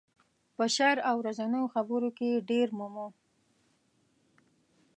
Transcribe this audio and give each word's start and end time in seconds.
په 0.55 0.63
شعر 0.75 0.97
او 1.09 1.15
ورځنیو 1.23 1.71
خبرو 1.73 2.09
کې 2.17 2.27
یې 2.33 2.45
ډېر 2.49 2.67
مومو. 2.77 3.07